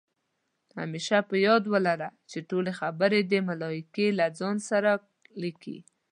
همېشه 0.79 1.17
په 1.29 1.35
یاد 1.47 1.63
ولره، 1.73 2.09
چې 2.29 2.37
ټولې 2.49 2.71
خبرې 2.79 3.19
دې 3.31 3.39
ملائکې 3.49 4.07
له 4.19 4.25
ځان 4.39 4.57
سره 4.69 4.91
لیکي 5.41 5.77